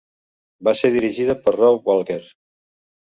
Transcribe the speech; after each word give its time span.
Va 0.67 0.73
ser 0.79 0.91
dirigida 0.95 1.35
per 1.43 1.55
Rob 1.59 1.87
Walker. 1.93 2.21